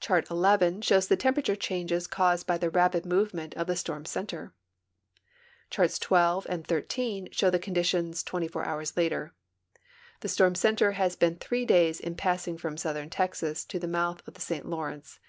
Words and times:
Chart 0.00 0.28
XI 0.28 0.80
shows 0.82 1.08
the 1.08 1.16
temperature 1.16 1.56
changes 1.56 2.06
caused 2.06 2.46
liy 2.46 2.60
the 2.60 2.68
rapid 2.68 3.06
movement 3.06 3.54
of 3.54 3.66
the 3.66 3.74
storm 3.74 4.04
center. 4.04 4.52
Charts 5.70 5.98
XII 5.98 6.46
and 6.46 6.66
XIII 6.68 7.28
show 7.32 7.48
the 7.48 7.58
conditions 7.58 8.22
24 8.22 8.66
hours 8.66 8.98
later. 8.98 9.32
The 10.20 10.28
storm 10.28 10.56
center 10.56 10.92
has 10.92 11.16
been 11.16 11.36
three 11.36 11.64
days 11.64 12.00
in 12.00 12.16
i)assing 12.16 12.60
from 12.60 12.76
southern 12.76 13.08
Texas 13.08 13.64
to 13.64 13.78
the 13.78 13.88
mouth 13.88 14.20
of 14.28 14.34
the 14.34 14.42
St 14.42 14.66
Lawrence. 14.66 15.20